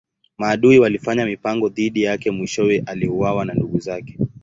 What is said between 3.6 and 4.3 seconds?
zake.